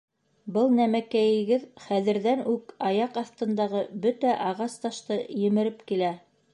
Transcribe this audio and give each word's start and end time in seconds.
—Был 0.53 0.71
нәмәкәйегеҙ 0.77 1.67
хәҙерҙән 1.83 2.43
үк 2.55 2.75
аяҡ 2.89 3.23
аҫтындағы 3.25 3.85
бөтә 4.07 4.35
ағас-ташты 4.51 5.21
емереп 5.49 5.91
килә... 5.93 6.15